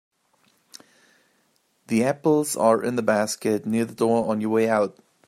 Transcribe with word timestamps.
The 1.85 2.03
apples 2.03 2.55
are 2.55 2.81
in 2.83 2.95
the 2.95 3.03
basket 3.03 3.67
near 3.67 3.85
the 3.85 3.93
door 3.93 4.31
on 4.31 4.41
your 4.41 4.49
way 4.49 4.67
out. 4.67 4.97